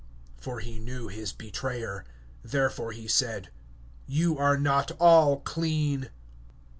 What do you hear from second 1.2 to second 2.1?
betrayer;